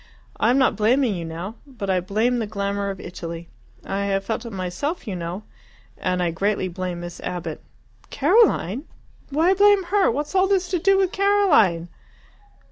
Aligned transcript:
I 0.37 0.49
am 0.49 0.57
not 0.57 0.75
blaming 0.75 1.13
you 1.13 1.25
now. 1.25 1.57
But 1.67 1.91
I 1.91 1.99
blame 1.99 2.39
the 2.39 2.47
glamour 2.47 2.89
of 2.89 2.99
Italy 2.99 3.49
I 3.85 4.05
have 4.05 4.25
felt 4.25 4.47
it 4.47 4.51
myself, 4.51 5.07
you 5.07 5.15
know 5.15 5.43
and 5.95 6.23
I 6.23 6.31
greatly 6.31 6.67
blame 6.69 7.01
Miss 7.01 7.19
Abbott." 7.19 7.61
"Caroline! 8.09 8.85
Why 9.29 9.53
blame 9.53 9.83
her? 9.83 10.09
What's 10.09 10.33
all 10.33 10.47
this 10.47 10.69
to 10.69 10.79
do 10.79 10.97
with 10.97 11.11
Caroline?" 11.11 11.87